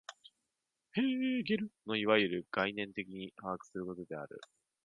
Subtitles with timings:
[0.93, 4.41] ヘーゲルのいわゆる概念的に把握することである。